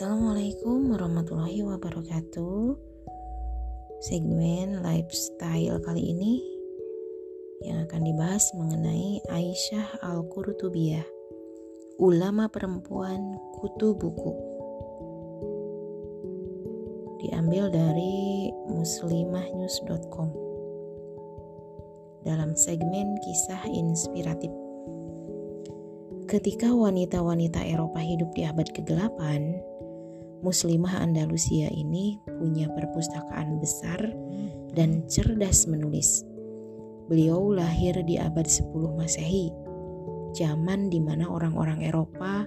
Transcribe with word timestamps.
Assalamualaikum 0.00 0.96
warahmatullahi 0.96 1.60
wabarakatuh. 1.60 2.72
Segmen 4.00 4.80
lifestyle 4.80 5.76
kali 5.84 6.16
ini 6.16 6.40
yang 7.60 7.84
akan 7.84 8.08
dibahas 8.08 8.48
mengenai 8.56 9.20
Aisyah 9.28 10.00
Al-Qurtubiyah, 10.00 11.04
ulama 12.00 12.48
perempuan 12.48 13.36
kutu 13.60 13.92
buku. 13.92 14.32
Diambil 17.20 17.68
dari 17.68 18.48
muslimahnews.com 18.72 20.32
dalam 22.24 22.56
segmen 22.56 23.20
kisah 23.20 23.68
inspiratif. 23.68 24.48
Ketika 26.24 26.72
wanita-wanita 26.72 27.68
Eropa 27.68 28.00
hidup 28.00 28.32
di 28.32 28.48
abad 28.48 28.64
kegelapan, 28.72 29.60
Muslimah 30.40 31.04
Andalusia 31.04 31.68
ini 31.68 32.16
punya 32.24 32.72
perpustakaan 32.72 33.60
besar 33.60 34.00
dan 34.72 35.04
cerdas 35.04 35.68
menulis. 35.68 36.24
Beliau 37.12 37.52
lahir 37.52 38.00
di 38.06 38.16
abad 38.16 38.46
10 38.48 38.72
Masehi, 38.96 39.52
zaman 40.32 40.88
di 40.88 41.02
mana 41.02 41.28
orang-orang 41.28 41.84
Eropa 41.84 42.46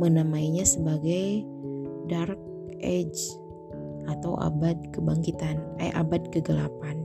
menamainya 0.00 0.64
sebagai 0.64 1.44
Dark 2.08 2.38
Age 2.80 3.36
atau 4.08 4.36
abad 4.40 4.76
kebangkitan, 4.92 5.60
eh 5.80 5.92
abad 5.92 6.28
kegelapan. 6.32 7.04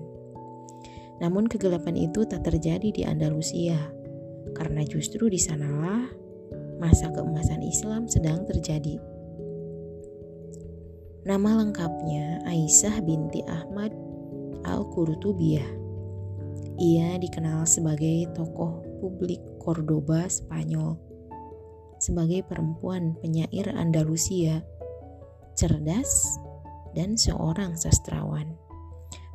Namun 1.20 1.52
kegelapan 1.52 2.00
itu 2.00 2.23
tak 2.23 2.47
terjadi 2.47 2.95
di 2.95 3.03
Andalusia 3.03 3.75
karena 4.55 4.84
justru 4.88 5.27
di 5.27 5.39
sanalah 5.39 6.08
masa 6.80 7.11
keemasan 7.11 7.59
Islam 7.63 8.08
sedang 8.08 8.47
terjadi. 8.47 9.08
Nama 11.30 11.61
lengkapnya 11.61 12.41
Aisyah 12.49 13.05
binti 13.05 13.45
Ahmad 13.45 13.94
Al-Qurtubiyah. 14.66 15.69
Ia 16.81 17.22
dikenal 17.22 17.69
sebagai 17.69 18.33
tokoh 18.33 18.81
publik 18.97 19.38
Cordoba, 19.61 20.25
Spanyol. 20.25 20.97
Sebagai 22.02 22.41
perempuan 22.50 23.13
penyair 23.22 23.69
Andalusia, 23.77 24.66
cerdas, 25.53 26.41
dan 26.97 27.13
seorang 27.13 27.77
sastrawan. 27.77 28.57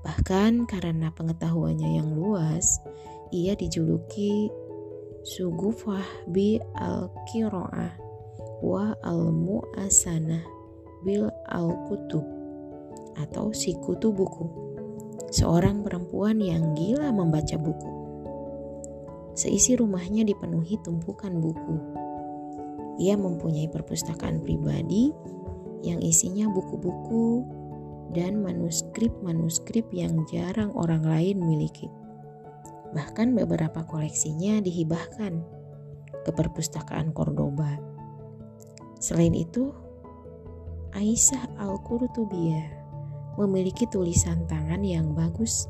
Bahkan 0.03 0.67
karena 0.67 1.15
pengetahuannya 1.15 2.03
yang 2.03 2.11
luas, 2.11 2.83
ia 3.31 3.55
dijuluki 3.55 4.50
sugufah 5.22 6.03
bi 6.27 6.59
al-kiro'ah 6.75 7.95
wa 8.67 8.98
al-mu'asanah 9.06 10.64
bil 11.05 11.28
al-kutub 11.52 12.24
atau 13.20 13.55
si 13.55 13.77
kutu 13.78 14.10
buku. 14.10 14.48
Seorang 15.30 15.84
perempuan 15.86 16.42
yang 16.42 16.74
gila 16.74 17.12
membaca 17.14 17.55
buku. 17.58 17.91
Seisi 19.34 19.75
rumahnya 19.75 20.22
dipenuhi 20.22 20.78
tumpukan 20.82 21.34
buku. 21.38 21.77
Ia 23.02 23.19
mempunyai 23.19 23.66
perpustakaan 23.66 24.42
pribadi 24.42 25.10
yang 25.82 25.98
isinya 25.98 26.47
buku-buku 26.48 27.42
dan 28.14 28.38
manuskrip-manuskrip 28.47 29.91
yang 29.91 30.22
jarang 30.30 30.70
orang 30.78 31.02
lain 31.02 31.42
miliki. 31.42 31.91
Bahkan 32.94 33.34
beberapa 33.34 33.82
koleksinya 33.82 34.62
dihibahkan 34.62 35.42
ke 36.22 36.30
perpustakaan 36.30 37.10
Cordoba. 37.10 37.75
Selain 39.02 39.34
itu, 39.34 39.75
Aisyah 40.94 41.59
Al-Qurtubiyah 41.59 42.71
memiliki 43.34 43.82
tulisan 43.91 44.47
tangan 44.47 44.78
yang 44.87 45.10
bagus 45.10 45.66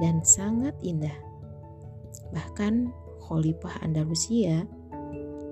dan 0.00 0.24
sangat 0.24 0.72
indah. 0.80 1.12
Bahkan 2.32 2.88
Khalifah 3.20 3.84
Andalusia 3.84 4.64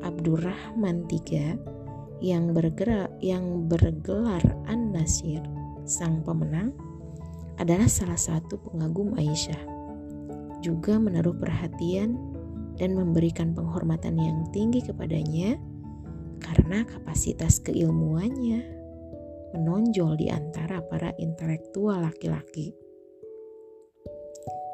Abdurrahman 0.00 1.04
III 1.12 1.60
yang 2.24 2.56
bergerak 2.56 3.12
yang 3.20 3.68
bergelar 3.68 4.40
An-Nasir 4.64 5.44
sang 5.84 6.24
pemenang 6.24 6.72
adalah 7.60 7.92
salah 7.92 8.16
satu 8.16 8.56
pengagum 8.72 9.12
Aisyah 9.20 9.60
juga 10.64 10.96
menaruh 10.96 11.36
perhatian 11.36 12.16
dan 12.80 12.96
memberikan 12.96 13.52
penghormatan 13.52 14.16
yang 14.16 14.48
tinggi 14.48 14.80
kepadanya 14.80 15.60
karena 16.40 16.88
kapasitas 16.88 17.60
keilmuannya 17.60 18.79
menonjol 19.56 20.18
di 20.18 20.28
antara 20.30 20.82
para 20.84 21.14
intelektual 21.18 22.02
laki-laki. 22.02 22.74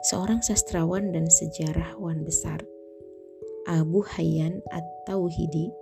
Seorang 0.07 0.41
sastrawan 0.41 1.11
dan 1.11 1.27
sejarawan 1.27 2.23
besar, 2.23 2.63
Abu 3.67 4.07
Hayyan 4.07 4.63
At-Tauhidi, 4.71 5.75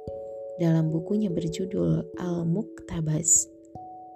dalam 0.57 0.89
bukunya 0.89 1.29
berjudul 1.29 2.17
Al-Muktabas, 2.17 3.51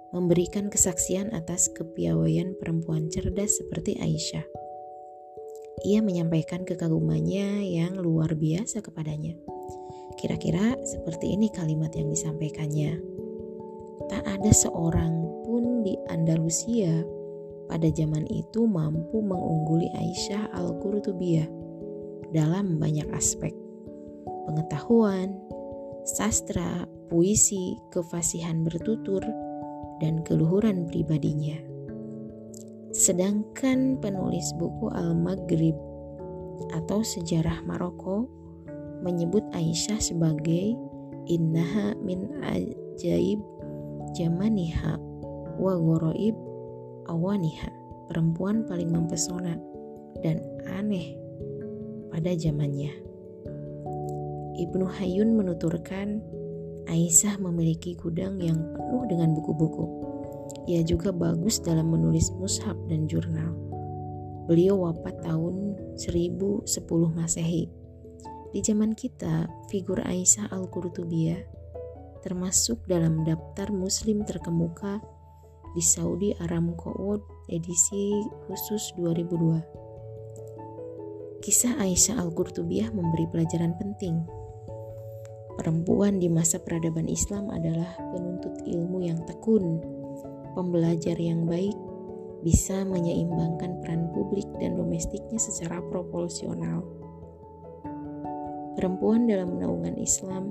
memberikan 0.09 0.73
kesaksian 0.73 1.29
atas 1.37 1.69
kepiawaian 1.77 2.57
perempuan 2.57 3.13
cerdas 3.13 3.61
seperti 3.61 4.01
Aisyah 4.01 4.59
ia 5.87 6.03
menyampaikan 6.03 6.67
kekagumannya 6.67 7.63
yang 7.63 7.95
luar 7.95 8.35
biasa 8.35 8.83
kepadanya. 8.83 9.39
Kira-kira 10.19 10.75
seperti 10.83 11.31
ini 11.39 11.47
kalimat 11.47 11.95
yang 11.95 12.11
disampaikannya. 12.11 12.99
Tak 14.09 14.25
ada 14.25 14.51
seorang 14.51 15.21
pun 15.45 15.85
di 15.85 15.93
Andalusia 16.09 17.05
pada 17.69 17.85
zaman 17.93 18.25
itu 18.25 18.65
mampu 18.65 19.21
mengungguli 19.21 19.85
Aisyah 19.93 20.49
Al-Qurtubiyah 20.57 21.45
dalam 22.33 22.81
banyak 22.81 23.05
aspek. 23.13 23.53
Pengetahuan, 24.49 25.37
sastra, 26.09 26.89
puisi, 27.09 27.77
kefasihan 27.93 28.65
bertutur, 28.65 29.21
dan 30.01 30.25
keluhuran 30.25 30.89
pribadinya. 30.89 31.57
Sedangkan 32.89 34.01
penulis 34.01 34.49
buku 34.57 34.89
Al-Maghrib 34.89 35.77
atau 36.73 37.05
Sejarah 37.05 37.61
Maroko 37.61 38.25
menyebut 39.05 39.45
Aisyah 39.53 40.01
sebagai 40.01 40.73
innaha 41.29 41.93
min 42.01 42.25
ajaib 42.41 43.37
jamaniha 44.15 44.97
wa 45.59 45.73
goroib 45.75 46.35
awaniha 47.09 47.69
perempuan 48.07 48.65
paling 48.65 48.89
mempesona 48.89 49.57
dan 50.25 50.41
aneh 50.69 51.17
pada 52.09 52.33
zamannya. 52.33 52.93
Ibnu 54.59 54.85
Hayun 54.99 55.39
menuturkan 55.39 56.19
Aisyah 56.89 57.37
memiliki 57.37 57.93
gudang 57.93 58.41
yang 58.41 58.57
penuh 58.73 59.05
dengan 59.05 59.37
buku-buku 59.37 60.09
ia 60.69 60.85
juga 60.85 61.09
bagus 61.09 61.57
dalam 61.57 61.89
menulis 61.89 62.29
mushaf 62.37 62.77
dan 62.85 63.09
jurnal. 63.09 63.57
Beliau 64.45 64.85
wafat 64.85 65.17
tahun 65.25 65.77
1010 65.97 66.65
Masehi. 67.13 67.65
Di 68.53 68.59
zaman 68.61 68.97
kita, 68.97 69.49
figur 69.69 70.01
Aisyah 70.01 70.53
Al-Qurtubiyah 70.53 71.41
termasuk 72.21 72.83
dalam 72.87 73.23
daftar 73.23 73.71
muslim 73.71 74.23
terkemuka 74.27 74.99
di 75.75 75.83
Saudi 75.83 76.33
Aramco 76.41 76.91
World 76.97 77.23
edisi 77.49 78.13
khusus 78.49 78.93
2002. 78.97 79.79
Kisah 81.39 81.79
Aisyah 81.79 82.19
Al-Qurtubiyah 82.19 82.91
memberi 82.91 83.25
pelajaran 83.31 83.73
penting. 83.79 84.27
Perempuan 85.55 86.19
di 86.19 86.31
masa 86.31 86.59
peradaban 86.59 87.07
Islam 87.07 87.51
adalah 87.51 87.95
penuntut 88.15 88.63
ilmu 88.63 89.03
yang 89.03 89.23
tekun, 89.27 89.83
pembelajar 90.55 91.19
yang 91.19 91.47
baik 91.47 91.75
bisa 92.39 92.87
menyeimbangkan 92.87 93.83
peran 93.83 94.07
publik 94.15 94.47
dan 94.63 94.79
domestiknya 94.79 95.35
secara 95.35 95.83
proporsional. 95.91 96.83
Perempuan 98.79 99.27
dalam 99.27 99.59
naungan 99.59 99.99
Islam 99.99 100.47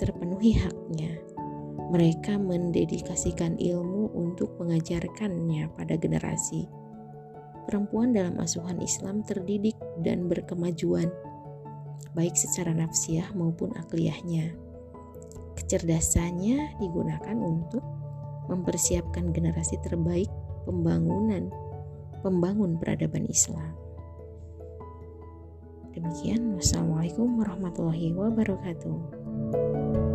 terpenuhi 0.00 0.56
haknya. 0.56 1.20
Mereka 1.92 2.40
mendedikasikan 2.40 3.60
ilmu 3.60 4.16
untuk 4.16 4.56
mengajarkannya 4.56 5.68
pada 5.76 6.00
generasi. 6.00 6.64
Perempuan 7.68 8.16
dalam 8.16 8.40
asuhan 8.40 8.80
Islam 8.80 9.20
terdidik 9.20 9.76
dan 10.00 10.24
berkemajuan, 10.24 11.12
baik 12.16 12.32
secara 12.32 12.72
nafsiah 12.72 13.28
maupun 13.36 13.76
akliyahnya. 13.76 14.56
Kecerdasannya 15.60 16.80
digunakan 16.80 17.36
untuk 17.36 17.84
mempersiapkan 18.48 19.36
generasi 19.36 19.76
terbaik 19.84 20.32
pembangunan 20.64 21.52
pembangun 22.24 22.80
peradaban 22.80 23.28
Islam. 23.28 23.76
Demikian, 25.90 26.56
wassalamualaikum 26.56 27.38
warahmatullahi 27.42 28.14
wabarakatuh. 28.14 29.19
you 29.52 30.09